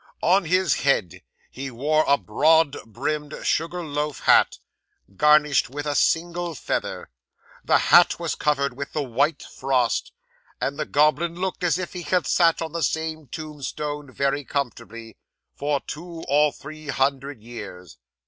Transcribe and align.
On 0.23 0.45
his 0.45 0.77
head, 0.81 1.21
he 1.51 1.69
wore 1.69 2.03
a 2.07 2.17
broad 2.17 2.75
brimmed 2.87 3.35
sugar 3.43 3.83
loaf 3.83 4.21
hat, 4.21 4.57
garnished 5.15 5.69
with 5.69 5.85
a 5.85 5.93
single 5.93 6.55
feather. 6.55 7.11
The 7.63 7.77
hat 7.77 8.19
was 8.19 8.33
covered 8.33 8.75
with 8.75 8.93
the 8.93 9.03
white 9.03 9.43
frost; 9.43 10.11
and 10.59 10.79
the 10.79 10.87
goblin 10.87 11.35
looked 11.35 11.63
as 11.63 11.77
if 11.77 11.93
he 11.93 12.01
had 12.01 12.25
sat 12.25 12.63
on 12.63 12.71
the 12.71 12.81
same 12.81 13.27
tombstone 13.27 14.09
very 14.11 14.43
comfortably, 14.43 15.17
for 15.55 15.79
two 15.81 16.23
or 16.27 16.51
three 16.51 16.87
hundred 16.87 17.43
years. 17.43 17.99